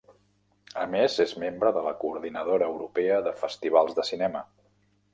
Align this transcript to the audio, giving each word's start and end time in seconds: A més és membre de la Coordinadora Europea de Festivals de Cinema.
A 0.83 0.85
més 0.93 1.17
és 1.25 1.35
membre 1.43 1.71
de 1.77 1.85
la 1.89 1.95
Coordinadora 2.05 2.73
Europea 2.75 3.23
de 3.31 3.37
Festivals 3.45 3.99
de 4.01 4.11
Cinema. 4.13 4.47